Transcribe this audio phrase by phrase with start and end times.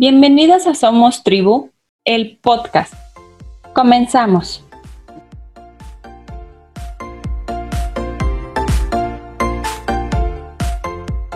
[0.00, 1.72] Bienvenidas a Somos Tribu,
[2.06, 2.94] el podcast.
[3.74, 4.64] Comenzamos.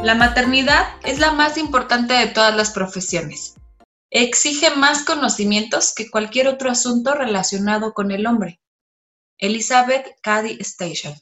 [0.02, 3.56] La maternidad es la más importante de todas las profesiones.
[4.08, 8.62] Exige más conocimientos que cualquier otro asunto relacionado con el hombre.
[9.36, 11.12] Elizabeth Cady Station.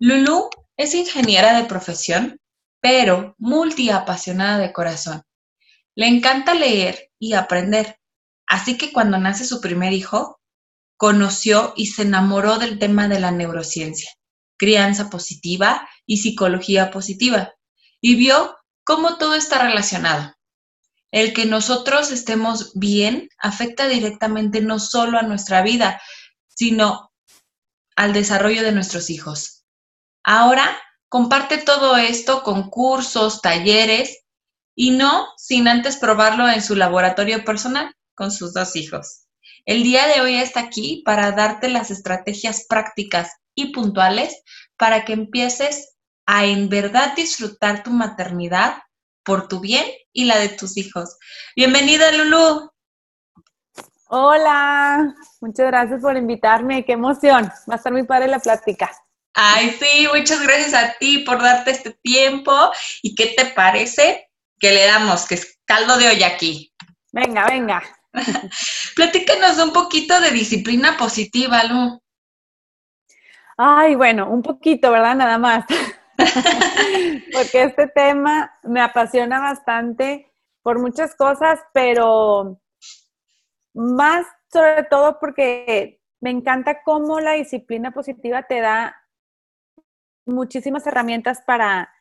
[0.00, 2.40] Lulu es ingeniera de profesión,
[2.80, 5.22] pero multiapasionada de corazón.
[5.96, 8.00] Le encanta leer y aprender,
[8.46, 10.40] así que cuando nace su primer hijo,
[10.96, 14.10] conoció y se enamoró del tema de la neurociencia,
[14.56, 17.54] crianza positiva y psicología positiva,
[18.00, 20.34] y vio cómo todo está relacionado.
[21.12, 26.02] El que nosotros estemos bien afecta directamente no solo a nuestra vida,
[26.48, 27.12] sino
[27.94, 29.64] al desarrollo de nuestros hijos.
[30.24, 30.76] Ahora
[31.08, 34.23] comparte todo esto con cursos, talleres
[34.74, 39.26] y no sin antes probarlo en su laboratorio personal con sus dos hijos.
[39.66, 44.42] El día de hoy está aquí para darte las estrategias prácticas y puntuales
[44.76, 45.94] para que empieces
[46.26, 48.78] a en verdad disfrutar tu maternidad
[49.24, 51.16] por tu bien y la de tus hijos.
[51.56, 52.70] Bienvenida, Lulu.
[54.08, 57.50] Hola, muchas gracias por invitarme, qué emoción.
[57.68, 58.90] Va a estar muy padre la plática.
[59.32, 62.52] Ay, sí, muchas gracias a ti por darte este tiempo.
[63.02, 64.28] ¿Y qué te parece
[64.64, 66.74] que le damos, que es caldo de olla aquí.
[67.12, 67.82] Venga, venga.
[68.96, 72.00] Platícanos un poquito de disciplina positiva, Lu.
[73.58, 75.16] Ay, bueno, un poquito, ¿verdad?
[75.16, 75.66] Nada más.
[77.34, 82.58] porque este tema me apasiona bastante por muchas cosas, pero
[83.74, 88.96] más sobre todo porque me encanta cómo la disciplina positiva te da
[90.24, 91.93] muchísimas herramientas para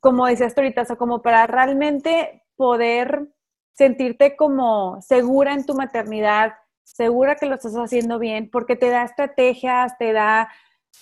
[0.00, 3.28] como decías ahorita, o como para realmente poder
[3.72, 6.52] sentirte como segura en tu maternidad,
[6.84, 10.50] segura que lo estás haciendo bien, porque te da estrategias, te da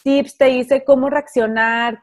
[0.04, 2.00] tips, te dice cómo reaccionar,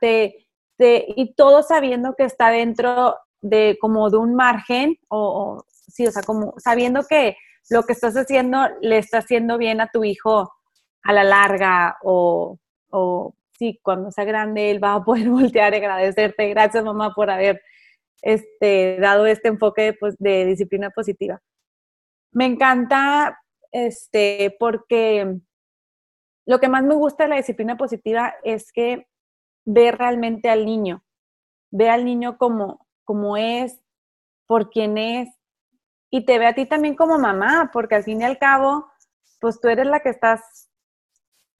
[0.77, 6.23] y todo sabiendo que está dentro de como de un margen, o, sí, o sea,
[6.23, 7.37] como sabiendo que
[7.69, 10.51] lo que estás haciendo le está haciendo bien a tu hijo
[11.03, 12.57] a la larga, o,
[12.89, 16.49] o sí, cuando sea grande, él va a poder voltear y agradecerte.
[16.49, 17.61] Gracias, mamá, por haber
[18.21, 21.41] este, dado este enfoque pues, de disciplina positiva.
[22.31, 23.39] Me encanta
[23.71, 25.37] este, porque
[26.45, 29.07] lo que más me gusta de la disciplina positiva es que
[29.65, 31.03] ve realmente al niño,
[31.71, 33.81] ve al niño como, como es,
[34.47, 35.29] por quien es,
[36.11, 38.87] y te ve a ti también como mamá, porque al fin y al cabo,
[39.39, 40.69] pues tú eres la que estás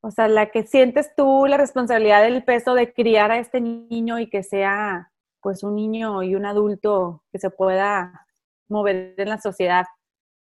[0.05, 4.19] o sea, la que sientes tú la responsabilidad del peso de criar a este niño
[4.19, 5.11] y que sea
[5.41, 8.27] pues un niño y un adulto que se pueda
[8.69, 9.85] mover en la sociedad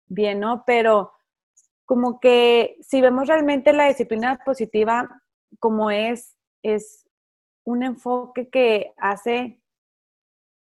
[0.06, 0.64] bien, ¿no?
[0.64, 1.12] Pero
[1.84, 5.22] como que si vemos realmente la disciplina positiva
[5.58, 7.06] como es, es
[7.64, 9.60] un enfoque que hace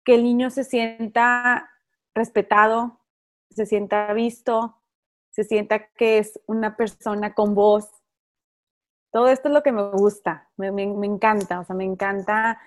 [0.04, 1.70] que el niño se sienta
[2.14, 3.00] respetado,
[3.48, 4.76] se sienta visto,
[5.30, 8.03] se sienta que es una persona con voz,
[9.14, 12.60] todo esto es lo que me gusta, me, encanta, o sea, me encanta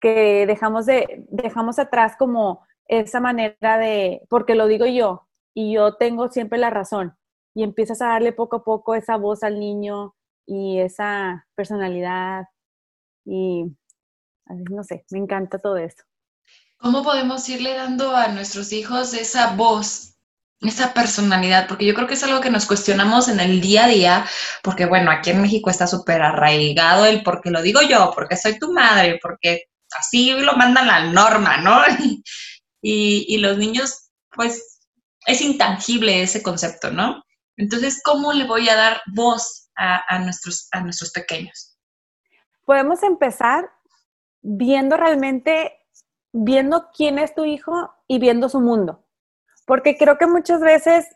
[0.00, 5.96] que dejamos, de, dejamos atrás como esa manera de, porque lo digo yo, y yo
[5.96, 7.16] tengo siempre la razón,
[7.52, 10.14] y empiezas a darle poco a poco esa voz al niño
[10.46, 12.44] y esa personalidad,
[13.24, 13.64] y
[14.46, 16.04] no sé, me encanta todo eso.
[16.76, 20.11] ¿Cómo podemos irle dando a nuestros hijos esa voz
[20.62, 23.88] esa personalidad, porque yo creo que es algo que nos cuestionamos en el día a
[23.88, 24.26] día,
[24.62, 28.58] porque bueno, aquí en México está súper arraigado el porque lo digo yo, porque soy
[28.58, 29.64] tu madre, porque
[29.98, 31.80] así lo mandan la norma, ¿no?
[32.82, 34.80] y, los niños, pues,
[35.26, 37.22] es intangible ese concepto, ¿no?
[37.56, 41.76] Entonces, ¿cómo le voy a dar voz a, nuestros, a nuestros pequeños?
[42.64, 43.70] Podemos empezar
[44.40, 45.72] viendo realmente,
[46.32, 49.01] viendo quién es tu hijo y viendo su mundo.
[49.66, 51.06] Porque creo que muchas veces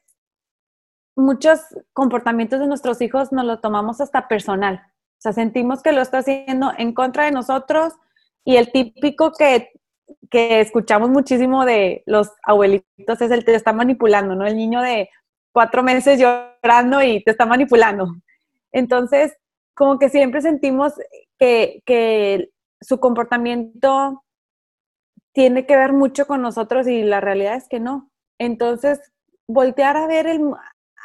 [1.17, 1.61] muchos
[1.93, 4.83] comportamientos de nuestros hijos nos lo tomamos hasta personal.
[5.19, 7.95] O sea, sentimos que lo está haciendo en contra de nosotros
[8.45, 9.73] y el típico que,
[10.31, 14.47] que escuchamos muchísimo de los abuelitos es el te está manipulando, ¿no?
[14.47, 15.09] El niño de
[15.53, 18.15] cuatro meses llorando y te está manipulando.
[18.73, 19.37] Entonces,
[19.75, 20.93] como que siempre sentimos
[21.39, 22.51] que, que
[22.81, 24.23] su comportamiento
[25.33, 28.11] tiene que ver mucho con nosotros y la realidad es que no.
[28.39, 29.01] Entonces,
[29.47, 30.27] voltear a ver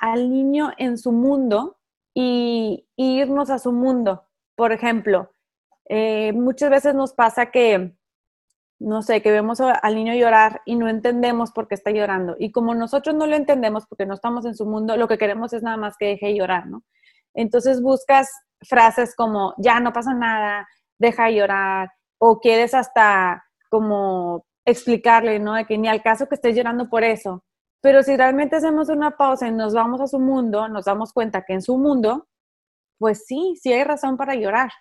[0.01, 1.77] al niño en su mundo
[2.13, 4.25] y, irnos a su mundo.
[4.55, 5.33] Por ejemplo,
[5.85, 7.95] eh, muchas veces nos pasa que
[8.81, 12.35] no sé, que vemos al niño llorar y no entendemos por qué está llorando.
[12.39, 15.53] Y como nosotros no lo entendemos porque no estamos en su mundo, lo que queremos
[15.53, 16.83] es nada más que deje llorar, ¿no?
[17.35, 18.27] Entonces buscas
[18.61, 20.67] frases como, ya no pasa nada,
[20.97, 25.53] deja de llorar, o quieres hasta como explicarle, ¿no?
[25.55, 27.43] De que ni al caso que estés llorando por eso.
[27.81, 31.43] Pero si realmente hacemos una pausa y nos vamos a su mundo, nos damos cuenta
[31.43, 32.27] que en su mundo,
[32.99, 34.71] pues sí, sí hay razón para llorar.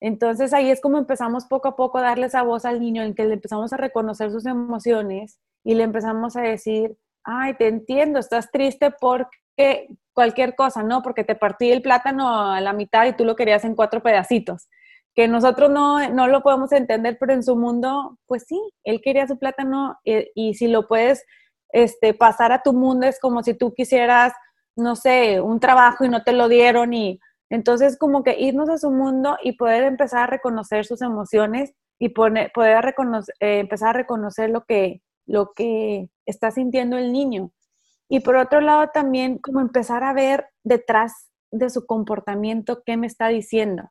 [0.00, 3.14] Entonces ahí es como empezamos poco a poco a darle esa voz al niño en
[3.14, 8.20] que le empezamos a reconocer sus emociones y le empezamos a decir, ay, te entiendo,
[8.20, 11.02] estás triste porque cualquier cosa, ¿no?
[11.02, 14.68] Porque te partí el plátano a la mitad y tú lo querías en cuatro pedacitos
[15.16, 19.26] que nosotros no, no, lo podemos entender, pero en su mundo, pues sí, él quería
[19.26, 21.24] su plátano y, y, si lo puedes
[21.70, 24.34] este, pasar a tu mundo es como si tú quisieras,
[24.76, 27.18] no sé, un trabajo y no te lo dieron y
[27.48, 32.10] entonces como que irnos a su mundo y poder empezar a reconocer sus emociones y
[32.10, 32.94] poner, poder
[33.40, 37.52] eh, empezar a reconocer lo que, lo que está sintiendo el niño.
[38.10, 43.06] Y por otro lado también como empezar a ver detrás de su comportamiento qué me
[43.06, 43.90] está diciendo.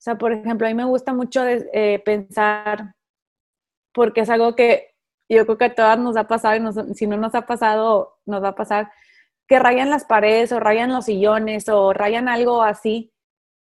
[0.00, 2.94] O sea, por ejemplo, a mí me gusta mucho eh, pensar,
[3.92, 4.94] porque es algo que
[5.28, 8.42] yo creo que a todas nos ha pasado y si no nos ha pasado, nos
[8.42, 8.90] va a pasar,
[9.46, 13.12] que rayan las paredes o rayan los sillones o rayan algo así.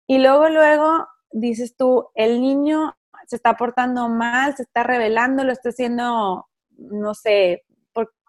[0.08, 2.98] Y luego, luego dices tú, el niño
[3.28, 7.64] se está portando mal, se está revelando, lo está haciendo, no sé,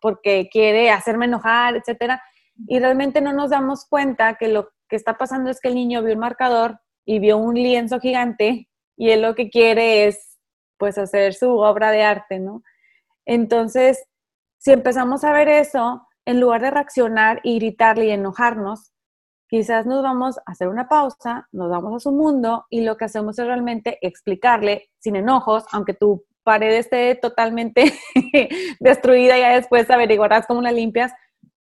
[0.01, 2.23] porque quiere hacerme enojar, etcétera.
[2.69, 6.05] Y realmente no nos damos cuenta que lo que está pasando es que el niño
[6.05, 10.39] vio un marcador y vio un lienzo gigante y él lo que quiere es
[10.77, 12.63] pues hacer su obra de arte, ¿no?
[13.25, 14.05] Entonces,
[14.59, 18.93] si empezamos a ver eso, en lugar de reaccionar y gritarle y enojarnos,
[19.49, 23.05] quizás nos vamos a hacer una pausa, nos vamos a su mundo y lo que
[23.05, 27.93] hacemos es realmente explicarle sin enojos, aunque tu pared esté totalmente
[28.81, 31.13] destruida, ya después averiguarás cómo la limpias,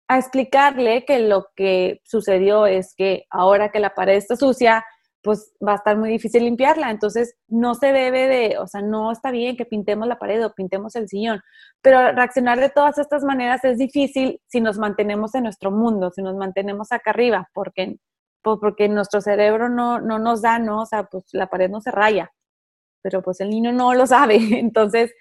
[0.08, 4.86] a explicarle que lo que sucedió es que ahora que la pared está sucia,
[5.28, 6.90] pues va a estar muy difícil limpiarla.
[6.90, 10.54] Entonces, no se debe de, o sea, no está bien que pintemos la pared o
[10.54, 11.42] pintemos el sillón,
[11.82, 16.22] pero reaccionar de todas estas maneras es difícil si nos mantenemos en nuestro mundo, si
[16.22, 17.98] nos mantenemos acá arriba, porque,
[18.42, 20.84] pues porque nuestro cerebro no, no nos da, ¿no?
[20.84, 22.32] O sea, pues la pared no se raya,
[23.02, 24.38] pero pues el niño no lo sabe.
[24.60, 25.14] Entonces,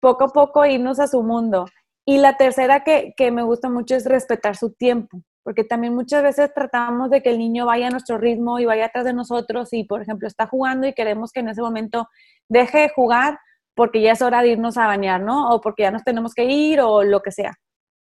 [0.00, 1.66] poco a poco irnos a su mundo.
[2.06, 6.22] Y la tercera que, que me gusta mucho es respetar su tiempo porque también muchas
[6.22, 9.72] veces tratamos de que el niño vaya a nuestro ritmo y vaya atrás de nosotros
[9.72, 12.08] y, por ejemplo, está jugando y queremos que en ese momento
[12.48, 13.38] deje de jugar
[13.74, 15.50] porque ya es hora de irnos a bañar, ¿no?
[15.50, 17.54] O porque ya nos tenemos que ir o lo que sea.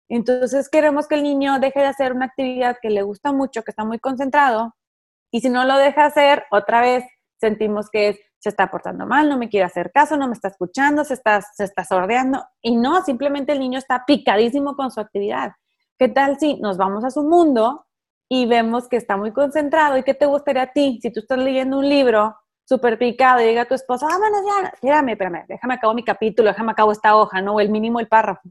[0.09, 3.71] Entonces queremos que el niño deje de hacer una actividad que le gusta mucho, que
[3.71, 4.75] está muy concentrado,
[5.31, 7.03] y si no lo deja hacer, otra vez
[7.39, 11.03] sentimos que se está portando mal, no me quiere hacer caso, no me está escuchando,
[11.03, 15.53] se está, se está sordeando, y no, simplemente el niño está picadísimo con su actividad.
[15.97, 17.85] ¿Qué tal si nos vamos a su mundo
[18.27, 19.97] y vemos que está muy concentrado?
[19.97, 20.99] ¿Y qué te gustaría a ti?
[21.01, 24.69] Si tú estás leyendo un libro súper picado y llega tu esposa, ah, bueno, ya,
[24.69, 27.55] espérame, espérame, déjame acabo mi capítulo, déjame acabo esta hoja, ¿no?
[27.55, 28.41] O el mínimo el párrafo.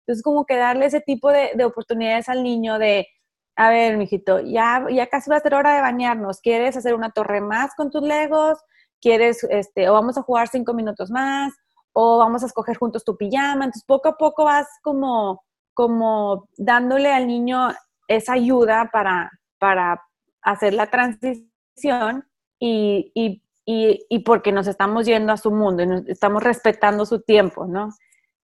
[0.00, 3.06] Entonces, como que darle ese tipo de, de oportunidades al niño de,
[3.54, 6.40] a ver, mijito, ya, ya casi va a ser hora de bañarnos.
[6.40, 8.58] ¿Quieres hacer una torre más con tus legos?
[9.00, 11.52] ¿Quieres, este, o vamos a jugar cinco minutos más?
[11.92, 13.66] ¿O vamos a escoger juntos tu pijama?
[13.66, 15.44] Entonces, poco a poco vas como
[15.74, 17.72] como dándole al niño
[18.08, 20.02] esa ayuda para, para
[20.42, 22.26] hacer la transición
[22.58, 27.66] y, y, y, porque nos estamos yendo a su mundo y estamos respetando su tiempo,
[27.66, 27.90] ¿no?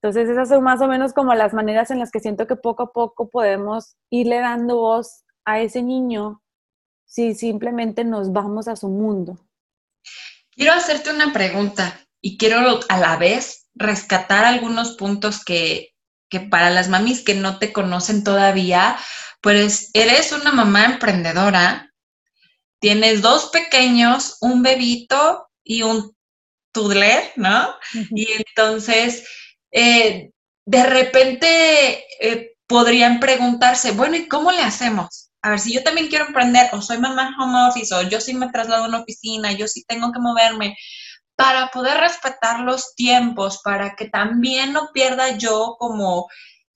[0.00, 2.85] Entonces esas son más o menos como las maneras en las que siento que poco
[2.85, 6.41] a poco podemos irle dando voz a ese niño
[7.05, 9.38] si simplemente nos vamos a su mundo.
[10.52, 15.95] Quiero hacerte una pregunta y quiero a la vez rescatar algunos puntos que,
[16.28, 18.99] que para las mamis que no te conocen todavía,
[19.40, 21.92] pues eres una mamá emprendedora,
[22.80, 26.16] tienes dos pequeños, un bebito y un
[26.73, 27.75] toddler, ¿no?
[28.11, 29.26] Y entonces,
[29.70, 30.30] eh,
[30.64, 35.30] de repente eh, podrían preguntarse, bueno, ¿y cómo le hacemos?
[35.42, 38.35] A ver, si yo también quiero emprender, o soy mamá home office, o yo sí
[38.35, 40.76] me traslado a una oficina, yo sí tengo que moverme,
[41.38, 46.28] para poder respetar los tiempos, para que también no pierda yo como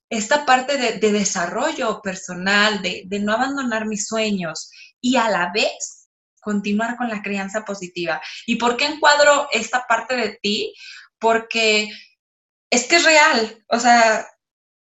[0.09, 6.09] esta parte de, desarrollo personal, de, no abandonar mis sueños y a la vez
[6.40, 8.23] continuar con la crianza positiva.
[8.47, 10.73] ¿Y por qué encuadro esta parte de ti?
[11.19, 11.90] Porque
[12.71, 14.28] es que es real, o sea,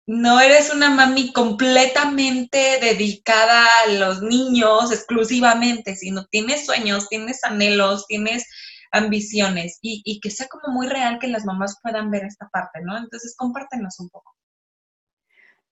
[0.07, 8.07] no eres una mami completamente dedicada a los niños exclusivamente, sino tienes sueños, tienes anhelos,
[8.07, 8.47] tienes
[8.91, 12.81] ambiciones y, y que sea como muy real que las mamás puedan ver esta parte,
[12.81, 12.97] ¿no?
[12.97, 14.35] Entonces, compártenos un poco.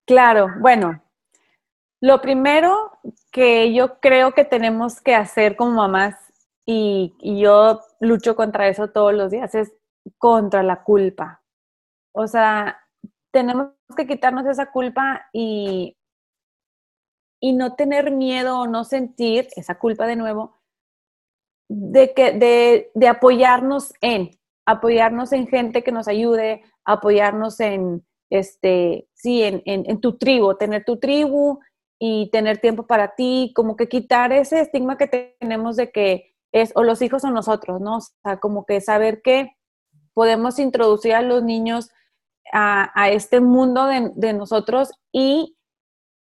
[0.05, 1.01] Claro, bueno,
[2.01, 2.91] lo primero
[3.31, 6.15] que yo creo que tenemos que hacer como mamás,
[6.65, 9.73] y, yo lucho contra eso todos los días, es
[10.17, 11.43] contra la culpa.
[12.13, 12.79] O sea,
[13.31, 15.97] tenemos que quitarnos esa culpa y,
[17.39, 20.54] y no tener miedo o no sentir esa culpa de nuevo
[21.67, 24.31] de, que, de, de apoyarnos en,
[24.65, 30.83] apoyarnos en gente que nos ayude, apoyarnos en, este, sí, en, en, tu tribu, tener
[30.85, 31.59] tu tribu
[31.99, 36.71] y tener tiempo para ti, como que quitar ese estigma que tenemos de que es
[36.75, 37.97] o los hijos o nosotros, ¿no?
[37.97, 39.55] O sea, como que saber que
[40.13, 41.89] podemos introducir a los niños
[42.51, 45.57] a, a este mundo de, de nosotros y,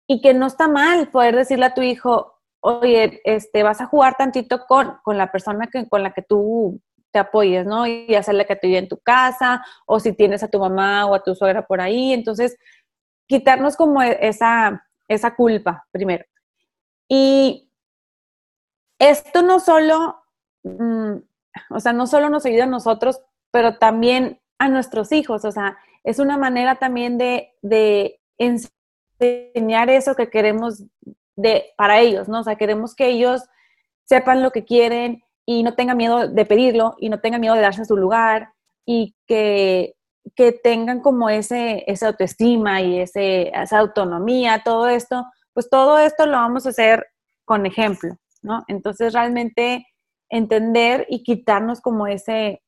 [0.08, 2.33] y, que no está mal poder decirle a tu hijo,
[2.66, 6.82] oye, este, vas a jugar tantito con, con la persona que, con la que tú
[7.12, 7.86] te apoyes, ¿no?
[7.86, 11.14] Y hacerle que te vive en tu casa, o si tienes a tu mamá o
[11.14, 12.14] a tu suegra por ahí.
[12.14, 12.58] Entonces,
[13.28, 16.24] quitarnos como e, esa, esa culpa primero.
[17.10, 17.70] Y
[18.98, 20.24] esto no solo,
[20.64, 21.16] mm,
[21.70, 25.78] o sea, no solo nos ayuda a nosotros, pero también a nuestros hijos, o sea,
[26.06, 30.86] es una manera también de, de enseñar eso que queremos
[31.36, 32.42] de, para ellos, ¿no?
[32.42, 33.44] O sea, queremos que ellos
[34.06, 37.62] sepan lo que quieren, y no tenga miedo de pedirlo y no tenga miedo de
[37.62, 38.54] darse su lugar
[38.86, 39.96] y que,
[40.36, 46.26] que tengan como ese, esa autoestima y ese, esa autonomía, todo esto, pues todo esto
[46.26, 47.06] lo vamos a hacer
[47.46, 48.64] con ejemplo, ¿no?
[48.68, 49.86] Entonces realmente
[50.30, 52.64] entender y quitarnos como ese,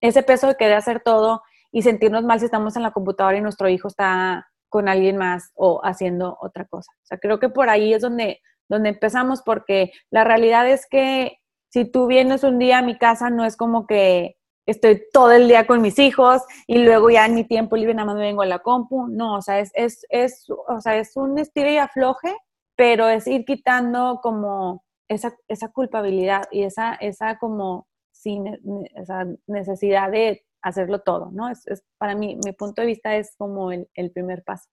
[0.00, 3.40] ese peso de querer hacer todo y sentirnos mal si estamos en la computadora y
[3.40, 6.90] nuestro hijo está con alguien más o haciendo otra cosa.
[7.02, 11.36] O sea, creo que por ahí es donde, donde empezamos porque la realidad es que
[11.70, 14.36] si tú vienes un día a mi casa, no es como que
[14.66, 18.06] estoy todo el día con mis hijos y luego ya en mi tiempo libre nada
[18.06, 19.08] más me vengo a la compu.
[19.08, 22.34] No, o sea, es, es, es, o sea, es un estilo y afloje,
[22.76, 28.46] pero es ir quitando como esa, esa culpabilidad y esa, esa como sin,
[28.94, 31.48] esa necesidad de hacerlo todo, ¿no?
[31.48, 31.64] Es,
[31.98, 34.68] para mí, mi punto de vista es como el, el primer paso.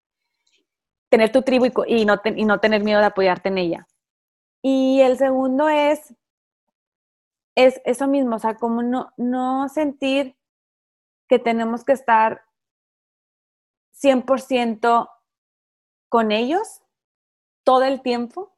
[1.11, 3.87] Tener tu tribu y, y, no y no tener miedo de apoyarte en ella.
[4.63, 6.15] Y el segundo es
[7.55, 10.37] es eso mismo, o sea, como no, no sentir
[11.29, 12.43] que tenemos que estar
[13.93, 15.09] 100%
[16.09, 16.83] con ellos
[17.65, 18.57] todo el tiempo,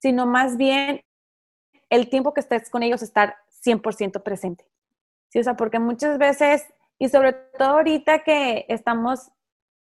[0.00, 1.04] sino más bien
[1.90, 4.66] el tiempo que estés con ellos estar 100% presente.
[5.30, 6.66] Sí, o sea, porque muchas veces,
[6.98, 9.30] y sobre todo ahorita que estamos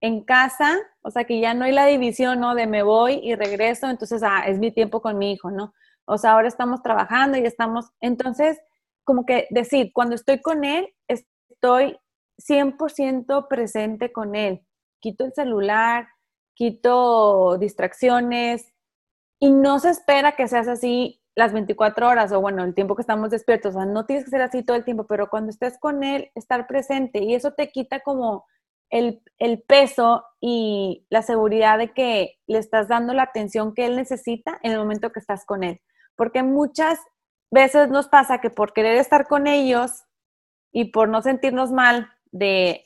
[0.01, 2.53] en casa, o sea, que ya no hay la división, ¿no?
[2.53, 5.73] De me voy y regreso, entonces, ah, es mi tiempo con mi hijo, ¿no?
[6.05, 8.59] O sea, ahora estamos trabajando y estamos, entonces,
[9.03, 11.97] como que decir, cuando estoy con él, estoy
[12.37, 14.65] 100% presente con él.
[14.99, 16.07] Quito el celular,
[16.53, 18.73] quito distracciones
[19.39, 23.01] y no se espera que seas así las 24 horas o bueno, el tiempo que
[23.01, 23.75] estamos despiertos.
[23.75, 26.32] O sea, no tienes que ser así todo el tiempo, pero cuando estés con él,
[26.36, 28.46] estar presente y eso te quita como
[28.89, 33.96] el, el, peso y la seguridad de que le estás dando la atención que él
[33.96, 35.82] necesita en el momento que estás con él
[36.17, 37.00] porque muchas
[37.50, 40.03] veces nos pasa que por querer estar con ellos
[40.74, 42.84] y por no sentirnos mal de,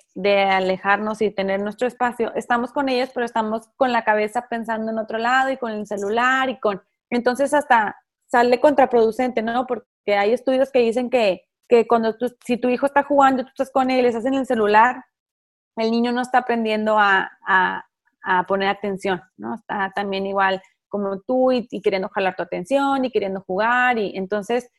[0.51, 4.99] alejarnos y tener nuestro espacio, estamos con ellos, pero estamos con la cabeza pensando en
[4.99, 6.83] otro lado y con el celular y con...
[7.09, 7.97] Entonces hasta
[8.31, 9.67] sale contraproducente, ¿no?
[9.67, 13.49] Porque hay estudios que dicen que, que cuando tú, si tu hijo está jugando, tú
[13.49, 15.03] estás con él y le estás en el celular,
[15.75, 17.85] el niño no está aprendiendo a, a,
[18.23, 19.55] a poner atención, ¿no?
[19.55, 20.61] Está también igual
[20.91, 23.97] como tú y, queriendo jalar tu atención y queriendo jugar.
[23.97, 24.69] Y entonces,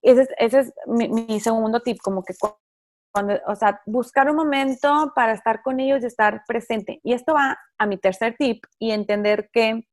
[0.00, 2.34] ese es, mi, segundo tip, como que
[3.12, 7.00] cuando, o sea, buscar un momento para estar con ellos y estar presente.
[7.02, 9.84] Y esto va a mi tercer tip y entender que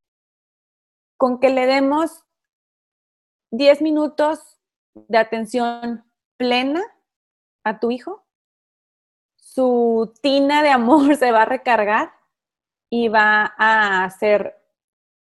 [1.17, 2.25] con que le demos
[3.51, 4.60] 10 minutos
[4.93, 6.03] de atención
[6.38, 6.84] plena
[7.63, 8.25] a tu hijo,
[9.36, 12.12] su tina de amor se va a recargar
[12.89, 14.55] y va a ser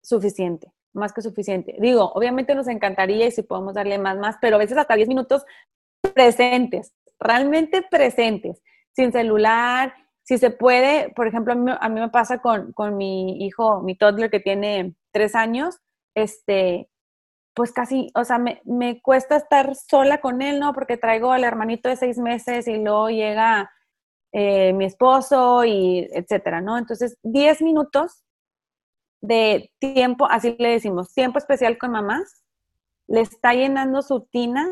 [0.02, 1.76] suficiente, más que suficiente.
[1.80, 5.08] Digo, obviamente nos encantaría y si podemos darle más, más, pero a veces hasta 10
[5.08, 5.46] minutos
[6.14, 12.72] presentes, realmente presentes, sin celular, si se puede, por ejemplo, a mí, me pasa con,
[12.74, 15.80] con, mi hijo, mi toddler que tiene tres años,
[16.16, 16.90] este,
[17.54, 20.74] pues casi, o sea, me, me, cuesta estar sola con él, ¿no?
[20.74, 23.72] Porque traigo al hermanito de seis meses y luego llega
[24.36, 26.80] eh, mi esposo y etcétera, ¿no?
[26.80, 28.24] Entonces, 10 minutos
[29.22, 32.44] de tiempo, así le decimos, tiempo especial con mamás,
[33.08, 34.68] le está llenando su tina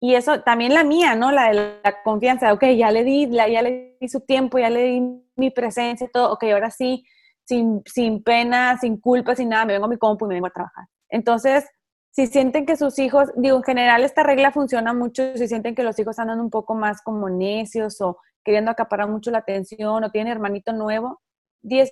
[0.00, 1.30] y eso también la mía, ¿no?
[1.30, 4.82] La de la confianza, ok, ya le di, ya le di su tiempo, ya le
[4.84, 5.02] di
[5.36, 7.04] mi presencia, todo, ok, ahora sí,
[7.50, 10.46] sin, sin pena, sin culpa, sin nada, me vengo a mi compu y me vengo
[10.46, 10.86] a trabajar.
[11.08, 11.68] Entonces,
[12.12, 15.82] si sienten que sus hijos, digo, en general esta regla funciona mucho, si sienten que
[15.82, 20.10] los hijos andan un poco más como necios o queriendo acaparar mucho la atención o
[20.12, 21.20] tienen hermanito nuevo,
[21.62, 21.90] 10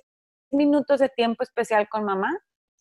[0.51, 2.39] minutos de tiempo especial con mamá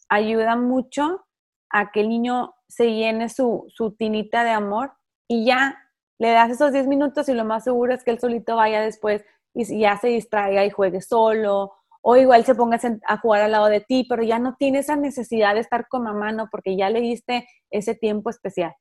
[0.09, 1.27] ayuda mucho
[1.71, 4.93] a que el niño se llene su, su tinita de amor
[5.27, 5.77] y ya
[6.19, 9.25] le das esos 10 minutos y lo más seguro es que él solito vaya después
[9.53, 11.73] y ya se distraiga y juegue solo
[12.11, 14.97] o igual se ponga a jugar al lado de ti, pero ya no tiene esa
[14.97, 16.49] necesidad de estar con mamá, ¿no?
[16.51, 18.75] Porque ya le diste ese tiempo especial.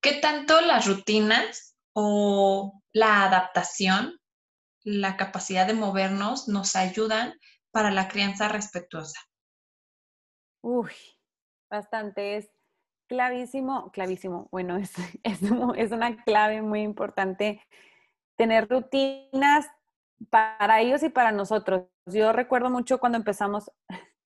[0.00, 4.20] ¿Qué tanto las rutinas o la adaptación,
[4.84, 7.34] la capacidad de movernos nos ayudan
[7.72, 9.18] para la crianza respetuosa?
[10.62, 10.92] Uy,
[11.68, 12.36] bastante.
[12.36, 12.48] Es
[13.08, 14.48] clavísimo, clavísimo.
[14.52, 14.92] Bueno, es,
[15.24, 17.60] es una clave muy importante
[18.38, 19.66] tener rutinas
[20.30, 21.82] para ellos y para nosotros.
[22.06, 23.70] Yo recuerdo mucho cuando empezamos,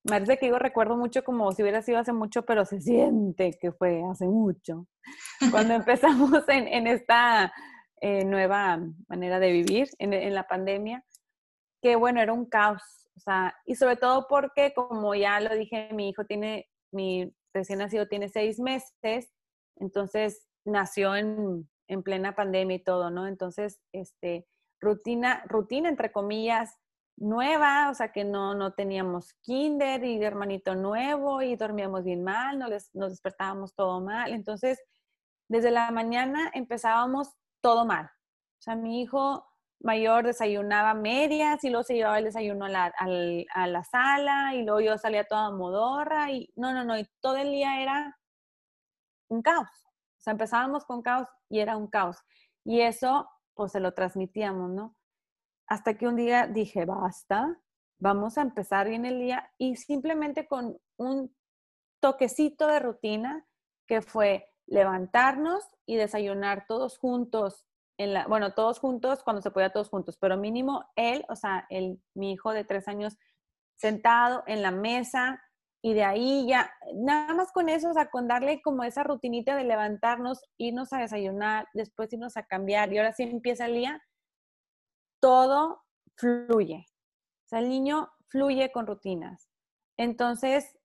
[0.04, 3.58] me parece que digo recuerdo mucho como si hubiera sido hace mucho, pero se siente
[3.60, 4.86] que fue hace mucho.
[5.50, 7.52] Cuando empezamos en, esta
[8.00, 11.04] eh, nueva manera de vivir, en, en la pandemia,
[11.80, 12.82] que bueno, era un caos.
[13.16, 17.78] O sea, y sobre todo porque, como ya lo dije, mi hijo tiene, mi recién
[17.78, 19.32] nacido tiene seis meses,
[19.76, 23.26] entonces nació en en plena pandemia y todo, ¿no?
[23.26, 24.46] Entonces, este,
[24.80, 26.78] rutina, rutina entre comillas,
[27.16, 32.58] nueva, o sea que no, no teníamos kinder y hermanito nuevo y dormíamos bien mal,
[32.58, 34.32] no les, nos despertábamos todo mal.
[34.32, 34.82] Entonces,
[35.48, 37.28] desde la mañana empezábamos
[37.60, 38.06] todo mal.
[38.06, 39.46] O sea, mi hijo
[39.80, 42.92] mayor desayunaba medias y luego se llevaba el desayuno a la,
[43.54, 47.36] a la sala y luego yo salía toda modorra y no, no, no, y todo
[47.36, 48.18] el día era
[49.28, 49.68] un caos.
[50.22, 52.16] O sea, empezábamos con caos y era un caos.
[52.64, 54.96] Y eso, pues se lo transmitíamos, ¿no?
[55.66, 57.58] Hasta que un día dije, basta,
[57.98, 61.34] vamos a empezar bien el día y simplemente con un
[62.00, 63.44] toquecito de rutina
[63.88, 67.66] que fue levantarnos y desayunar todos juntos.
[67.98, 71.66] En la, bueno, todos juntos cuando se podía todos juntos, pero mínimo él, o sea,
[71.68, 73.18] el, mi hijo de tres años,
[73.74, 75.42] sentado en la mesa,
[75.84, 79.56] y de ahí ya, nada más con eso, o sea, con darle como esa rutinita
[79.56, 84.02] de levantarnos, irnos a desayunar, después irnos a cambiar y ahora sí empieza el día,
[85.20, 85.82] todo
[86.14, 86.86] fluye.
[87.46, 89.48] O sea, el niño fluye con rutinas.
[89.96, 90.78] Entonces,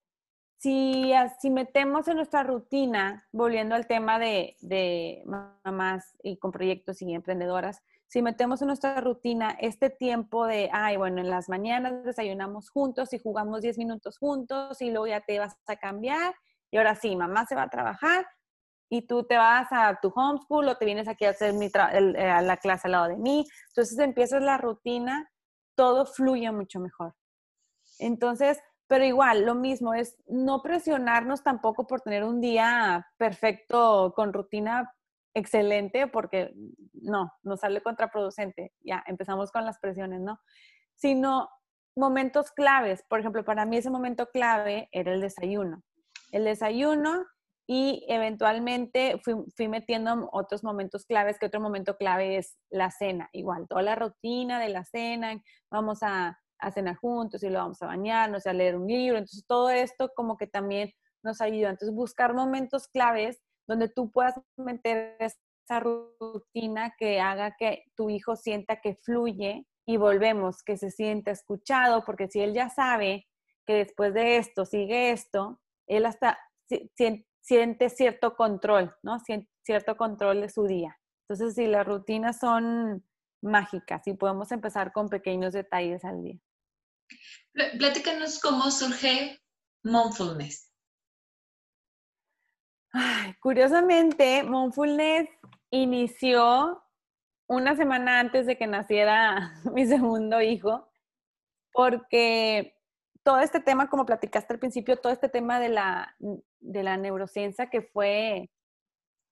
[0.58, 5.24] si, si metemos en nuestra rutina, volviendo al tema de, de
[5.64, 10.98] mamás y con proyectos y emprendedoras, si metemos en nuestra rutina este tiempo de, ay,
[10.98, 15.40] bueno, en las mañanas desayunamos juntos y jugamos 10 minutos juntos y luego ya te
[15.40, 16.34] vas a cambiar
[16.72, 18.26] y ahora sí, mamá se va a trabajar
[18.90, 22.30] y tú te vas a tu homeschool o te vienes aquí a hacer mi eh,
[22.30, 23.46] a la clase al lado de mí.
[23.70, 25.30] Entonces empiezas la rutina,
[25.76, 27.14] todo fluye mucho mejor.
[28.00, 34.32] Entonces, pero igual, lo mismo es no presionarnos tampoco por tener un día perfecto con
[34.32, 34.94] rutina
[35.38, 36.52] excelente porque
[36.94, 38.74] no, nos sale contraproducente.
[38.82, 40.40] Ya, empezamos con las presiones, ¿no?
[40.96, 41.50] Sino
[41.96, 43.04] momentos claves.
[43.08, 45.84] Por ejemplo, para mí ese momento clave era el desayuno.
[46.32, 47.26] El desayuno
[47.68, 53.30] y eventualmente fui, metiendo otros momentos claves, que otro momento clave es la cena.
[53.34, 57.82] Igual, toda la rutina de la cena, vamos a, a cenar juntos y lo vamos
[57.82, 59.18] a bañarnos, a leer un libro.
[59.18, 60.92] Entonces, todo esto como que también
[61.24, 61.70] nos ayuda.
[61.70, 68.36] Entonces, buscar momentos claves donde tú puedas meter esa rutina que haga que tu hijo
[68.36, 73.28] sienta que fluye y volvemos, que se sienta escuchado, porque si él ya sabe
[73.66, 76.40] que después de esto sigue esto, él hasta
[77.42, 79.20] siente cierto control, ¿no?
[79.66, 80.98] Cierto control de su día.
[81.28, 83.06] Entonces, si las rutinas son
[83.42, 86.40] mágicas y podemos empezar con pequeños detalles al día.
[87.78, 89.40] Platícanos cómo surge
[89.84, 90.67] Mindfulness
[93.40, 95.30] curiosamente, Monfulness
[95.72, 96.84] inició
[97.48, 100.90] una semana antes de que naciera mi segundo hijo,
[101.72, 102.76] porque
[103.24, 106.16] todo este tema, como platicaste al principio, todo este tema de la,
[106.60, 108.50] de la neurociencia que fue,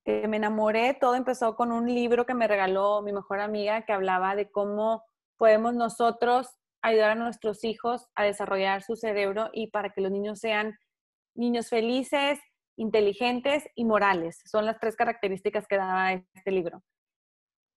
[0.03, 3.93] que me enamoré, todo empezó con un libro que me regaló mi mejor amiga que
[3.93, 5.03] hablaba de cómo
[5.37, 6.49] podemos nosotros
[6.81, 10.77] ayudar a nuestros hijos a desarrollar su cerebro y para que los niños sean
[11.33, 12.39] niños felices,
[12.77, 14.41] inteligentes y morales.
[14.45, 16.83] Son las tres características que daba este libro.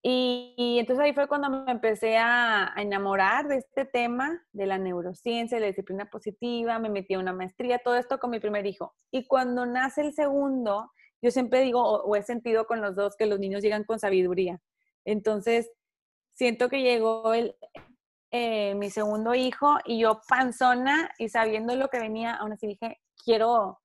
[0.02, 5.56] Y, entonces ahí fue cuando me empecé a, enamorar de este tema, de la neurociencia,
[5.56, 8.94] de la disciplina positiva, me metí a una maestría, todo esto con mi primer hijo.
[9.10, 13.26] Y cuando nace el segundo, yo siempre digo, o, he sentido con los dos, que
[13.26, 14.60] los niños llegan con sabiduría.
[15.04, 15.70] Entonces,
[16.32, 17.56] siento que llegó el,
[18.30, 23.00] eh, mi segundo hijo y yo panzona y sabiendo lo que venía, aún así dije,
[23.24, 23.80] quiero,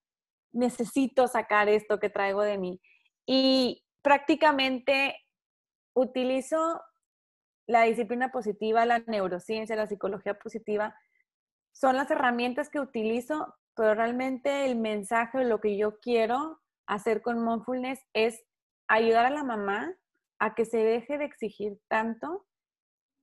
[0.54, 2.82] necesito sacar esto que traigo de mí.
[3.26, 5.16] Y prácticamente
[5.94, 6.82] utilizo
[7.68, 10.96] la disciplina positiva, la neurociencia, la psicología positiva,
[11.72, 17.22] son las herramientas que utilizo, pero realmente el mensaje o lo que yo quiero hacer
[17.22, 18.44] con Mindfulness es
[18.88, 19.96] ayudar a la mamá
[20.40, 22.46] a que se deje de exigir tanto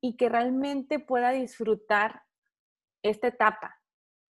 [0.02, 2.22] y que realmente pueda disfrutar
[3.02, 3.79] esta etapa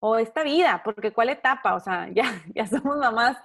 [0.01, 1.75] o esta vida, porque ¿cuál etapa?
[1.75, 3.37] O sea, ya, ya somos mamás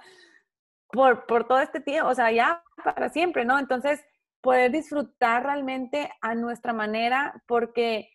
[0.88, 3.58] por, por todo este tiempo, o sea, ya para siempre, ¿no?
[3.58, 4.00] Entonces,
[4.40, 8.10] poder disfrutar realmente a nuestra manera, porque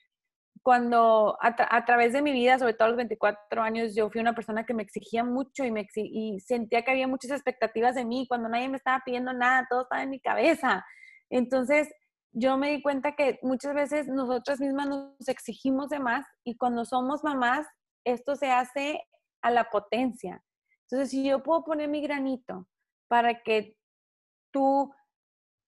[0.62, 4.36] cuando a, través de mi vida, sobre todo a los 24 años, yo fui una
[4.36, 8.28] persona que me exigía mucho y, me y sentía que había muchas expectativas de mí,
[8.28, 10.86] cuando nadie me estaba pidiendo nada, todo estaba en mi cabeza.
[11.30, 11.90] Entonces,
[12.32, 16.86] yo me di cuenta que muchas veces nosotras mismas nos exigimos de más y cuando
[16.86, 17.66] somos mamás,
[18.12, 19.02] esto se hace
[19.42, 20.44] a la potencia.
[20.84, 22.68] Entonces, si yo puedo poner mi granito
[23.08, 23.78] para que
[24.52, 24.94] tú,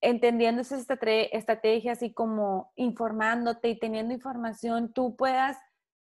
[0.00, 5.56] entendiendo esas estrategias así como informándote y teniendo información, tú puedas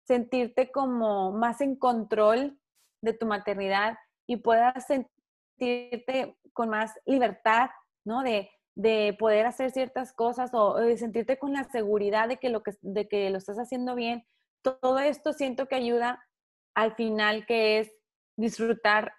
[0.07, 2.59] sentirte como más en control
[3.03, 7.71] de tu maternidad y puedas sentirte con más libertad,
[8.05, 8.23] ¿no?
[8.23, 12.63] De, de poder hacer ciertas cosas o de sentirte con la seguridad de que lo,
[12.63, 14.27] que, de que lo estás haciendo bien.
[14.65, 16.25] Todo esto siento que ayuda
[16.75, 17.93] al final, que es
[18.37, 19.13] disfrutar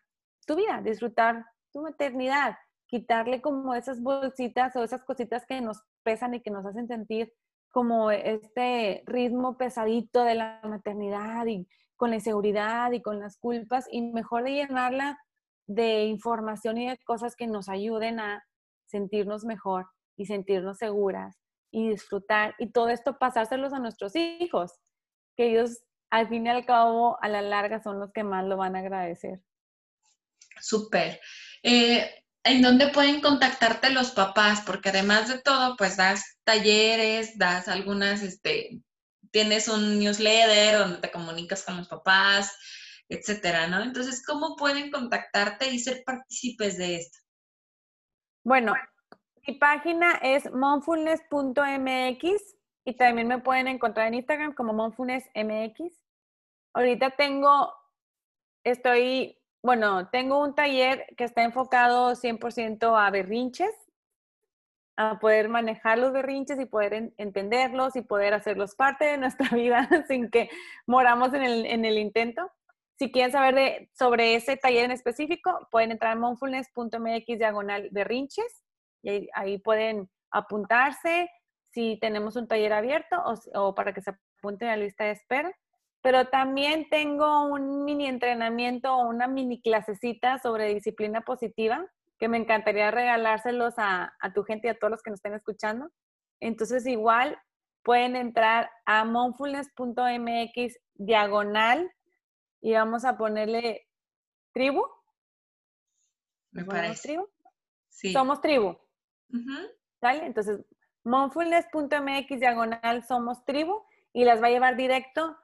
[0.45, 6.33] tu vida, disfrutar tu maternidad, quitarle como esas bolsitas o esas cositas que nos pesan
[6.33, 7.31] y que nos hacen sentir
[7.69, 13.87] como este ritmo pesadito de la maternidad y con la inseguridad y con las culpas
[13.91, 15.19] y mejor de llenarla
[15.67, 18.43] de información y de cosas que nos ayuden a
[18.85, 21.37] sentirnos mejor y sentirnos seguras
[21.71, 24.79] y disfrutar y todo esto pasárselos a nuestros hijos,
[25.35, 28.57] que ellos al fin y al cabo a la larga son los que más lo
[28.57, 29.41] van a agradecer.
[30.59, 31.19] Súper.
[31.63, 34.61] Eh, ¿En dónde pueden contactarte los papás?
[34.65, 38.81] Porque además de todo, pues das talleres, das algunas, este,
[39.31, 42.55] tienes un newsletter donde te comunicas con los papás,
[43.09, 43.81] etcétera, ¿no?
[43.81, 47.17] Entonces, ¿cómo pueden contactarte y ser partícipes de esto?
[48.43, 48.75] Bueno,
[49.47, 55.91] mi página es monfulness.mx y también me pueden encontrar en Instagram como monfulnessmx.
[56.73, 57.73] Ahorita tengo,
[58.63, 63.73] estoy, bueno, tengo un taller que está enfocado 100% a berrinches,
[64.97, 69.89] a poder manejar los berrinches y poder entenderlos y poder hacerlos parte de nuestra vida
[70.07, 70.49] sin que
[70.85, 72.51] moramos en el, en el intento.
[72.97, 78.63] Si quieren saber de, sobre ese taller en específico, pueden entrar a monfulness.mx diagonal berrinches
[79.01, 81.29] y ahí, pueden apuntarse
[81.75, 83.17] si tenemos un taller abierto
[83.53, 85.53] o, para que se apunten a la lista de espera.
[86.01, 91.85] Pero también tengo un mini entrenamiento o una mini clasecita sobre disciplina positiva
[92.17, 95.33] que me encantaría regalárselos a, a tu gente y a todos los que nos estén
[95.33, 95.89] escuchando.
[96.39, 97.37] Entonces igual
[97.83, 101.91] pueden entrar a monfulness.mx diagonal
[102.61, 103.85] y vamos a ponerle
[104.53, 104.85] tribu.
[106.51, 107.09] Me parece.
[107.09, 107.27] Tribu?
[107.89, 108.13] Sí.
[108.13, 108.77] Somos tribu.
[109.99, 110.25] ¿Sale?
[110.25, 110.65] Entonces,
[111.05, 115.37] monfulness.mx diagonal somos tribu y las va a llevar directo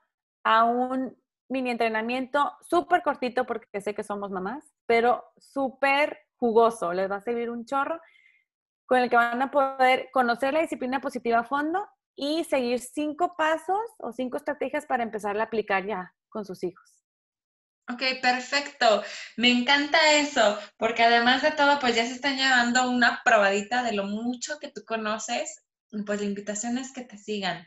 [0.43, 1.15] a un
[1.49, 6.93] mini entrenamiento súper cortito porque sé que somos mamás, pero súper jugoso.
[6.93, 7.99] Les va a servir un chorro
[8.85, 13.35] con el que van a poder conocer la disciplina positiva a fondo y seguir cinco
[13.37, 17.00] pasos o cinco estrategias para empezar a aplicar ya con sus hijos.
[17.93, 19.03] Ok, perfecto.
[19.37, 23.93] Me encanta eso, porque además de todo, pues ya se están llevando una probadita de
[23.93, 25.63] lo mucho que tú conoces.
[26.05, 27.65] Pues la invitación es que te sigan.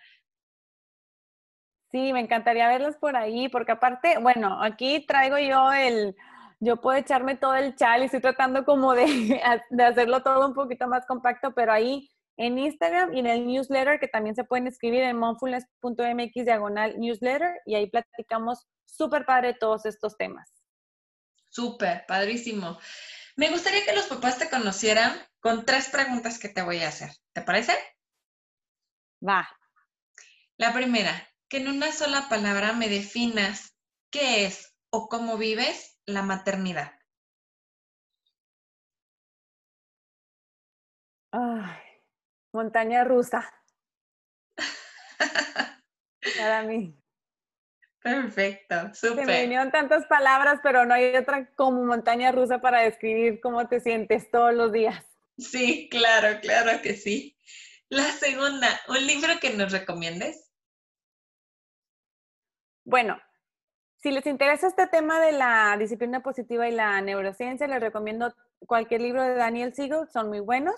[1.91, 6.17] Sí, me encantaría verlos por ahí, porque aparte, bueno, aquí traigo yo el,
[6.59, 9.05] yo puedo echarme todo el chal y estoy tratando como de,
[9.71, 14.01] de hacerlo todo un poquito más compacto, pero ahí en Instagram y en el newsletter,
[14.01, 19.87] que también se pueden escribir en monfulness.mx diagonal newsletter, y ahí platicamos súper padre todos
[19.87, 20.51] estos temas.
[21.49, 22.79] Súper, padrísimo.
[23.37, 27.11] Me gustaría que los papás te conocieran con tres preguntas que te voy a hacer.
[27.33, 27.73] ¿Te parece?
[29.27, 29.49] Va.
[30.57, 33.77] La primera, que en una sola palabra me definas
[34.11, 36.92] qué es o cómo vives la maternidad.
[41.33, 41.84] Ay,
[42.55, 43.53] Montaña rusa.
[46.38, 46.97] Para mí.
[48.01, 49.27] Perfecto, súper.
[49.27, 53.81] me vinieron tantas palabras, pero no hay otra como montaña rusa para describir cómo te
[53.81, 55.05] sientes todos los días.
[55.38, 57.37] Sí, claro, claro que sí.
[57.88, 60.53] La segunda, ¿un libro que nos recomiendes?
[62.85, 63.19] Bueno,
[64.03, 68.35] si les interesa este tema de la disciplina positiva y la neurociencia, les recomiendo
[68.67, 70.75] cualquier libro de Daniel Siegel, son muy buenos.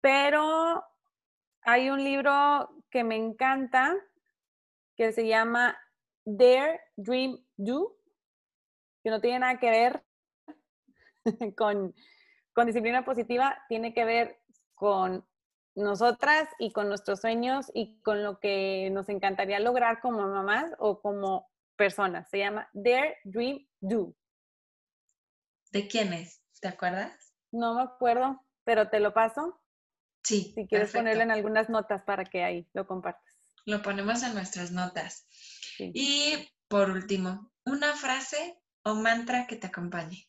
[0.00, 0.84] Pero
[1.62, 3.94] hay un libro que me encanta
[4.96, 5.78] que se llama
[6.24, 7.96] Dare, Dream, Do,
[9.02, 10.04] que no tiene nada que ver
[11.56, 11.94] con,
[12.52, 14.40] con disciplina positiva, tiene que ver
[14.74, 15.26] con
[15.74, 21.00] nosotras y con nuestros sueños y con lo que nos encantaría lograr como mamás o
[21.00, 22.28] como personas.
[22.28, 24.14] Se llama Dare, Dream, Do.
[25.70, 26.42] ¿De quién es?
[26.60, 27.34] ¿Te acuerdas?
[27.52, 29.60] No me acuerdo, pero te lo paso.
[30.28, 30.52] Sí.
[30.54, 33.34] Si quieres ponerlo en algunas notas para que ahí lo compartas.
[33.64, 35.26] Lo ponemos en nuestras notas.
[35.78, 36.34] Y
[36.68, 40.28] por último, una frase o mantra que te acompañe.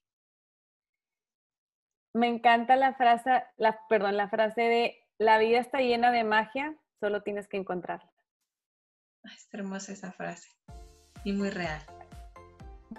[2.13, 6.77] Me encanta la frase, la, perdón, la frase de la vida está llena de magia,
[7.01, 8.09] solo tienes que encontrarla.
[9.25, 10.49] Es hermosa esa frase
[11.25, 11.81] y muy real.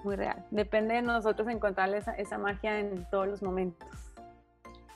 [0.04, 0.46] Muy real.
[0.50, 3.88] Depende de nosotros encontrar esa, esa magia en todos los momentos.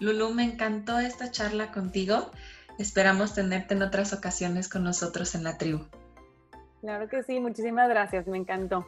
[0.00, 2.30] Lulu, me encantó esta charla contigo.
[2.78, 5.84] Esperamos tenerte en otras ocasiones con nosotros en la tribu.
[6.80, 8.86] Claro que sí, muchísimas gracias, me encantó.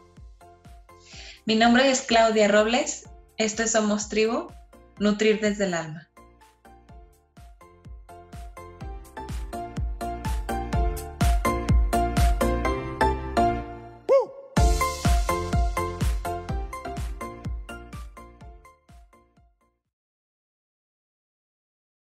[1.47, 4.49] Mi nombre es Claudia Robles, esto es Somos Tribu,
[4.99, 6.06] Nutrir desde el Alma.